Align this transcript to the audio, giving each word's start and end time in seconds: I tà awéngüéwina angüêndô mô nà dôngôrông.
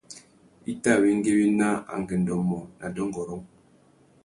I 0.71 0.73
tà 0.81 0.89
awéngüéwina 0.97 1.67
angüêndô 1.95 2.35
mô 2.49 2.59
nà 2.79 2.85
dôngôrông. 2.95 3.43